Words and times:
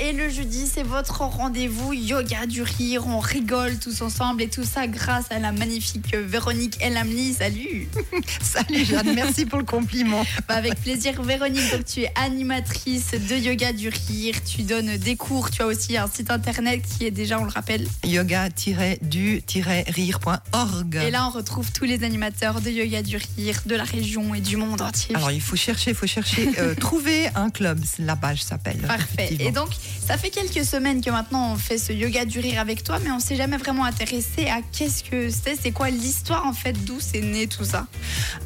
et 0.00 0.12
le 0.12 0.28
jeudi, 0.28 0.66
c'est 0.66 0.82
votre 0.82 1.22
rendez-vous 1.22 1.92
yoga 1.92 2.46
du 2.46 2.62
rire. 2.62 3.06
On 3.06 3.18
rigole 3.18 3.78
tous 3.78 4.00
ensemble 4.02 4.42
et 4.42 4.48
tout 4.48 4.64
ça 4.64 4.86
grâce 4.86 5.26
à 5.30 5.38
la 5.38 5.52
magnifique 5.52 6.14
Véronique 6.14 6.82
Elamni. 6.82 7.34
Salut 7.34 7.88
Salut 8.40 8.84
Jeanne, 8.84 9.14
merci 9.14 9.46
pour 9.46 9.58
le 9.58 9.64
compliment. 9.64 10.24
Bah, 10.48 10.54
avec 10.54 10.80
plaisir 10.80 11.22
Véronique, 11.22 11.70
donc 11.70 11.84
tu 11.84 12.02
es 12.02 12.12
animatrice 12.14 13.12
de 13.12 13.36
yoga 13.36 13.72
du 13.72 13.88
rire, 13.88 14.34
tu 14.44 14.62
donnes 14.62 14.96
des 14.96 15.16
cours, 15.16 15.50
tu 15.50 15.62
as 15.62 15.66
aussi 15.66 15.96
un 15.96 16.08
site 16.08 16.30
internet 16.30 16.82
qui 16.82 17.06
est 17.06 17.10
déjà, 17.10 17.40
on 17.40 17.44
le 17.44 17.50
rappelle, 17.50 17.86
yoga-du-rire.org. 18.04 20.96
Et 20.96 21.10
là 21.10 21.26
on 21.26 21.30
retrouve 21.30 21.72
tous 21.72 21.84
les 21.84 22.04
animateurs 22.04 22.60
de 22.60 22.70
yoga 22.70 23.02
du 23.02 23.16
rire 23.16 23.62
de 23.64 23.74
la 23.74 23.84
région 23.84 24.34
et 24.34 24.40
du 24.40 24.56
monde 24.56 24.82
entier. 24.82 25.16
Alors 25.16 25.30
il 25.30 25.40
faut 25.40 25.56
chercher, 25.56 25.92
il 25.92 25.96
faut 25.96 26.06
chercher, 26.06 26.50
euh, 26.58 26.74
trouver 26.74 27.28
un 27.34 27.50
club, 27.50 27.80
la 27.98 28.16
page 28.16 28.42
s'appelle. 28.42 28.78
Parfait. 28.78 29.36
Et 29.40 29.50
donc 29.50 29.70
ça 30.06 30.16
fait 30.16 30.30
quelques 30.30 30.64
semaines 30.64 31.00
que 31.00 31.10
maintenant 31.10 31.52
on 31.52 31.56
fait 31.56 31.78
ce 31.78 31.92
yoga 31.92 32.24
du 32.24 32.40
rire 32.40 32.60
avec 32.60 32.84
toi, 32.84 32.98
mais 33.02 33.10
on 33.10 33.20
s'est 33.20 33.36
jamais 33.36 33.56
vraiment 33.56 33.84
intéressé 33.84 34.48
à 34.48 34.60
qu'est-ce 34.62 35.02
que 35.02 35.30
c'est, 35.30 35.56
c'est 35.60 35.72
quoi 35.72 35.90
l'histoire 35.90 36.46
en 36.46 36.52
fait, 36.52 36.72
d'où 36.84 36.98
c'est 37.00 37.20
né 37.20 37.46
tout 37.46 37.64
ça? 37.64 37.86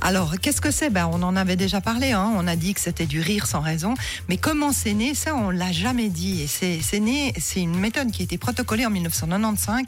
Alors 0.00 0.38
qu'est-ce 0.40 0.60
que 0.60 0.70
c'est? 0.70 0.90
Ben, 0.90 1.08
On 1.12 1.22
en 1.22 1.36
avait 1.36 1.56
déjà 1.56 1.80
parlé, 1.80 2.12
hein. 2.12 2.32
on 2.36 2.46
a 2.46 2.56
dit 2.56 2.74
que 2.74 2.80
c'était 2.80 3.06
du 3.06 3.20
rire 3.20 3.46
sans 3.46 3.60
raison, 3.60 3.94
mais 4.28 4.36
comment 4.36 4.72
c'est 4.72 4.94
né, 4.94 5.14
ça 5.14 5.34
on 5.34 5.50
l'a 5.50 5.72
jamais 5.72 6.08
dit. 6.08 6.42
Et 6.42 6.46
c'est 6.46 7.00
né, 7.00 7.32
c'est 7.38 7.60
une 7.60 7.76
méthode 7.76 8.10
qui 8.10 8.22
a 8.22 8.24
été 8.24 8.38
protocolée 8.38 8.86
en 8.86 8.90
1995 8.90 9.84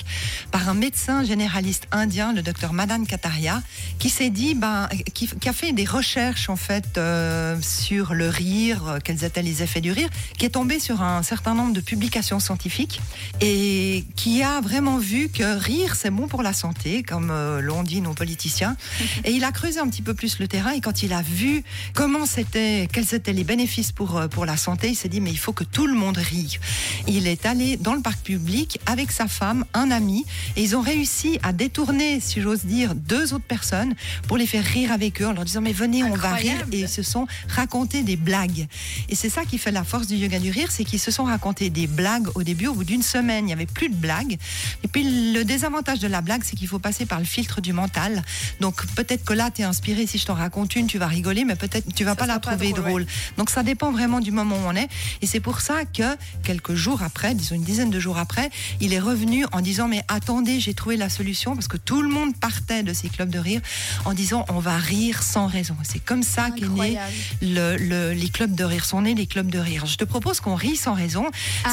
par 0.51 0.69
un 0.69 0.75
médecin 0.75 1.25
généraliste 1.25 1.87
indien, 1.93 2.33
le 2.33 2.43
docteur 2.43 2.73
Madan 2.73 3.05
Kataria, 3.05 3.63
qui 3.99 4.11
s'est 4.11 4.31
dit, 4.31 4.55
ben, 4.55 4.89
qui, 5.15 5.29
a 5.49 5.53
fait 5.53 5.73
des 5.73 5.85
recherches 5.85 6.49
en 6.49 6.57
fait 6.57 6.97
euh, 6.97 7.57
sur 7.61 8.15
le 8.15 8.29
rire, 8.29 8.89
euh, 8.89 8.99
quels 9.03 9.25
étaient 9.25 9.43
les 9.43 9.63
effets 9.63 9.81
du 9.81 9.93
rire, 9.93 10.09
qui 10.39 10.47
est 10.47 10.51
tombé 10.51 10.79
sur 10.79 11.03
un 11.03 11.23
certain 11.33 11.55
nombre 11.55 11.73
de 11.73 11.81
publications 11.81 12.41
scientifiques 12.41 13.01
et 13.41 14.05
qui 14.17 14.43
a 14.43 14.61
vraiment 14.61 14.99
vu 14.99 15.31
que 15.31 15.59
rire 15.59 15.97
c'est 15.97 16.11
bon 16.11 16.29
pour 16.29 16.43
la 16.43 16.53
santé, 16.53 17.03
comme 17.03 17.31
euh, 17.31 17.63
l'ont 17.63 17.83
dit 17.83 18.03
nos 18.03 18.13
politiciens. 18.13 18.77
Et 19.25 19.31
il 19.31 19.43
a 19.45 19.51
creusé 19.51 19.81
un 19.81 19.89
petit 19.89 20.03
peu 20.03 20.13
plus 20.13 20.39
le 20.41 20.47
terrain 20.47 20.73
et 20.73 20.83
quand 20.83 21.03
il 21.03 21.15
a 21.15 21.23
vu 21.23 21.65
comment 21.95 22.27
c'était, 22.27 22.87
quels 22.93 23.15
étaient 23.15 23.33
les 23.33 23.45
bénéfices 23.45 23.93
pour 23.93 24.21
pour 24.31 24.45
la 24.45 24.59
santé, 24.59 24.89
il 24.89 24.95
s'est 24.95 25.09
dit 25.09 25.23
mais 25.23 25.31
il 25.31 25.39
faut 25.39 25.55
que 25.55 25.65
tout 25.65 25.87
le 25.87 25.95
monde 25.95 26.19
rie. 26.19 26.59
Il 27.07 27.27
est 27.27 27.47
allé 27.47 27.79
dans 27.79 27.95
le 27.95 28.03
parc 28.03 28.21
public 28.21 28.79
avec 28.85 29.11
sa 29.11 29.27
femme, 29.27 29.65
un 29.73 29.91
ami, 29.91 30.27
et 30.57 30.63
ils 30.63 30.77
ont 30.77 30.83
réussi 30.83 31.39
à 31.43 31.55
détourner, 31.55 32.21
si 32.21 32.43
j'ose 32.43 32.65
dire, 32.67 32.95
deux 32.95 33.33
autres 33.33 33.45
personnes 33.57 33.95
pour 34.29 34.37
les 34.37 34.47
faire 34.47 34.65
rire 34.65 34.93
avec 34.93 35.23
eux 35.23 35.27
en 35.27 35.33
leur 35.33 35.45
disant 35.45 35.63
mais 35.63 35.73
venez, 35.73 36.05
on 36.05 36.15
va 36.15 36.35
rire. 36.35 36.67
Et 36.73 36.81
ils 36.81 36.89
se 36.89 37.03
sont 37.03 37.27
racontés 37.49 38.03
des 38.03 38.17
blagues. 38.17 38.67
Et 39.09 39.15
c'est 39.15 39.31
ça 39.31 39.47
qui 39.47 39.57
fait 39.57 39.73
la 39.73 39.85
force 39.85 40.07
du 40.07 40.17
yoga 40.17 40.39
du 40.39 40.51
rire, 40.51 40.71
c'est 40.71 40.85
qu'ils 40.85 41.01
se 41.01 41.11
sont 41.11 41.22
racontés 41.25 41.71
des 41.71 41.87
blagues 41.87 42.29
au 42.35 42.43
début. 42.43 42.67
Au 42.67 42.75
bout 42.75 42.85
d'une 42.85 43.03
semaine, 43.03 43.45
il 43.45 43.47
n'y 43.47 43.53
avait 43.53 43.67
plus 43.67 43.89
de 43.89 43.95
blagues. 43.95 44.39
Et 44.85 44.89
puis 44.89 45.33
le 45.33 45.43
désavantage 45.45 45.99
de 45.99 46.09
la 46.09 46.21
blague, 46.21 46.43
c'est 46.45 46.57
qu'il 46.57 46.69
faut 46.69 46.79
passer 46.79 47.07
par 47.07 47.19
le 47.19 47.25
filtre 47.25 47.61
du 47.61 47.73
mental. 47.73 48.23
Donc 48.61 48.87
peut-être 48.95 49.25
que 49.25 49.33
là, 49.33 49.51
tu 49.51 49.63
es 49.63 49.65
inspiré. 49.65 50.07
Si 50.07 50.19
je 50.19 50.27
t'en 50.27 50.35
raconte 50.35 50.77
une, 50.77 50.87
tu 50.87 50.99
vas 50.99 51.07
rigoler, 51.07 51.45
mais 51.45 51.57
peut-être 51.57 51.93
tu 51.95 52.05
vas 52.05 52.15
pas 52.15 52.27
la 52.27 52.39
trouver 52.39 52.73
drôle. 52.73 53.07
Donc 53.37 53.51
ça 53.51 53.63
dépend 53.63 53.93
vraiment 53.93 54.21
du 54.21 54.33
moment 54.33 54.57
où 54.57 54.67
on 54.67 54.77
est. 54.77 54.89
Et 55.21 55.27
c'est 55.27 55.41
pour 55.41 55.61
ça 55.61 55.85
que 55.85 56.17
quelques 56.43 56.75
jours 56.75 57.03
après, 57.03 57.35
disons 57.35 57.55
une 57.55 57.65
dizaine 57.65 57.91
de 57.91 58.01
jours 58.01 58.19
après, 58.19 58.51
il 58.81 58.93
est 58.93 59.01
revenu 59.01 59.45
en 59.53 59.61
disant 59.61 59.89
mais 59.89 60.05
attendez, 60.09 60.61
j'ai 60.61 60.75
trouvé 60.75 60.97
la 60.97 61.09
solution 61.09 61.55
parce 61.55 61.69
que 61.69 61.77
tout 61.77 62.03
le 62.03 62.09
monde 62.09 62.37
partait 62.37 62.83
de 62.83 62.93
ces 62.93 63.09
clubs 63.09 63.31
de 63.31 63.39
rire 63.39 63.61
en 64.05 64.15
disant 64.15 64.45
on 64.49 64.59
va 64.59 64.77
rire 64.77 65.23
sans 65.23 65.47
raison. 65.47 65.77
C'est 65.83 66.05
comme 66.05 66.23
ça 66.23 66.51
qu'est 66.51 66.69
né 66.69 66.99
le, 67.41 68.13
les 68.13 68.29
clubs 68.29 68.55
de 68.55 68.65
rire. 68.65 68.85
Sont 68.85 69.03
nés 69.03 69.15
les 69.15 69.27
clubs 69.27 69.51
de 69.51 69.59
rire. 69.59 69.87
Je 69.87 69.97
te 69.97 70.05
propose 70.05 70.41
qu'on 70.41 70.55
rit 70.55 70.77
sans 70.77 70.95
raison. 70.95 71.12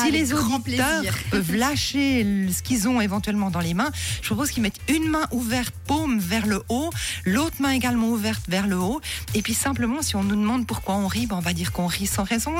Si 0.01 0.11
les 0.11 0.33
auditeurs 0.33 1.03
peuvent 1.31 1.55
lâcher 1.55 2.25
ce 2.51 2.61
qu'ils 2.61 2.87
ont 2.87 3.01
éventuellement 3.01 3.49
dans 3.49 3.59
les 3.59 3.73
mains, 3.73 3.91
je 4.21 4.27
propose 4.27 4.51
qu'ils 4.51 4.63
mettent 4.63 4.81
une 4.87 5.09
main 5.09 5.27
ouverte, 5.31 5.73
paume 5.87 6.19
vers 6.19 6.45
le 6.45 6.63
haut, 6.69 6.89
l'autre 7.25 7.55
main 7.59 7.71
également 7.71 8.09
ouverte 8.09 8.43
vers 8.47 8.67
le 8.67 8.77
haut. 8.77 9.01
Et 9.33 9.41
puis 9.41 9.53
simplement, 9.53 10.01
si 10.01 10.15
on 10.15 10.23
nous 10.23 10.35
demande 10.35 10.67
pourquoi 10.67 10.95
on 10.95 11.07
rit, 11.07 11.27
ben 11.27 11.37
on 11.37 11.41
va 11.41 11.53
dire 11.53 11.71
qu'on 11.71 11.87
rit 11.87 12.07
sans 12.07 12.23
raison. 12.23 12.53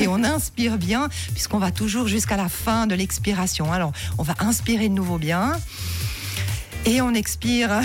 et 0.00 0.08
on 0.08 0.24
inspire 0.24 0.78
bien, 0.78 1.08
puisqu'on 1.34 1.58
va 1.58 1.70
toujours 1.70 2.08
jusqu'à 2.08 2.36
la 2.36 2.48
fin 2.48 2.86
de 2.86 2.94
l'expiration. 2.94 3.72
Alors, 3.72 3.92
on 4.18 4.22
va 4.22 4.34
inspirer 4.40 4.88
de 4.88 4.94
nouveau 4.94 5.18
bien. 5.18 5.52
Et 6.84 7.00
on 7.00 7.14
expire. 7.14 7.70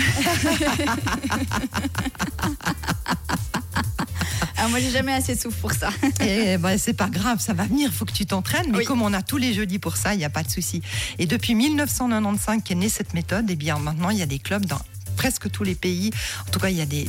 Moi, 4.68 4.80
j'ai 4.80 4.90
jamais 4.90 5.12
assez 5.12 5.34
de 5.34 5.40
souffle 5.40 5.60
pour 5.60 5.72
ça. 5.72 5.90
Et 6.20 6.56
ben, 6.58 6.76
c'est 6.78 6.92
pas 6.92 7.08
grave, 7.08 7.40
ça 7.40 7.54
va 7.54 7.64
venir, 7.64 7.88
il 7.90 7.94
faut 7.94 8.04
que 8.04 8.12
tu 8.12 8.26
t'entraînes. 8.26 8.70
Mais 8.70 8.84
comme 8.84 9.02
on 9.02 9.12
a 9.12 9.22
tous 9.22 9.38
les 9.38 9.54
jeudis 9.54 9.78
pour 9.78 9.96
ça, 9.96 10.14
il 10.14 10.18
n'y 10.18 10.24
a 10.24 10.30
pas 10.30 10.42
de 10.42 10.50
souci. 10.50 10.82
Et 11.18 11.26
depuis 11.26 11.54
1995 11.54 12.62
qu'est 12.64 12.74
née 12.74 12.88
cette 12.88 13.14
méthode, 13.14 13.48
et 13.48 13.54
eh 13.54 13.56
bien 13.56 13.78
maintenant, 13.78 14.10
il 14.10 14.18
y 14.18 14.22
a 14.22 14.26
des 14.26 14.38
clubs 14.38 14.66
dans 14.66 14.80
presque 15.18 15.50
tous 15.50 15.64
les 15.64 15.74
pays. 15.74 16.10
En 16.46 16.50
tout 16.50 16.60
cas, 16.60 16.68
il 16.68 16.76
y 16.76 16.80
a 16.80 16.86
des, 16.86 17.06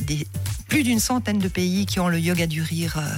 plus 0.68 0.82
d'une 0.82 0.98
centaine 0.98 1.38
de 1.38 1.48
pays 1.48 1.86
qui 1.86 2.00
ont 2.00 2.08
le 2.08 2.18
yoga 2.18 2.46
du 2.46 2.60
rire 2.60 2.96
euh, 2.98 3.08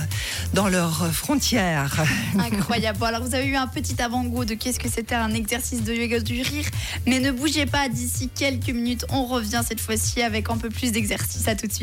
dans 0.52 0.68
leurs 0.68 1.06
frontières. 1.12 2.04
Incroyable. 2.38 3.02
Alors, 3.02 3.22
vous 3.22 3.34
avez 3.34 3.46
eu 3.46 3.56
un 3.56 3.66
petit 3.66 4.00
avant-goût 4.02 4.44
de 4.44 4.54
qu'est-ce 4.54 4.78
que 4.78 4.90
c'était 4.90 5.14
un 5.14 5.32
exercice 5.32 5.82
de 5.82 5.94
yoga 5.94 6.20
du 6.20 6.42
rire. 6.42 6.66
Mais 7.06 7.20
ne 7.20 7.30
bougez 7.30 7.64
pas, 7.64 7.88
d'ici 7.88 8.28
quelques 8.28 8.68
minutes, 8.68 9.06
on 9.08 9.24
revient 9.24 9.62
cette 9.66 9.80
fois-ci 9.80 10.20
avec 10.20 10.50
un 10.50 10.58
peu 10.58 10.68
plus 10.68 10.92
d'exercice. 10.92 11.48
À 11.48 11.54
tout 11.54 11.66
de 11.66 11.72
suite. 11.72 11.80